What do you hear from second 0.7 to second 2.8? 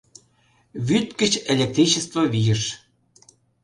«Вӱд гыч электричество вийыш...»